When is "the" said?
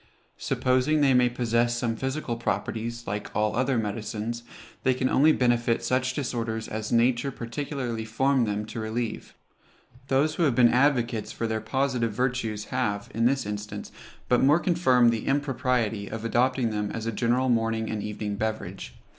15.11-15.27